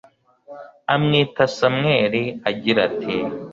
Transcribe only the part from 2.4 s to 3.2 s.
agira ati